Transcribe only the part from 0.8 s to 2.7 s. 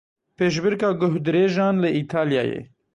guhdirêjan li Îtalyayê.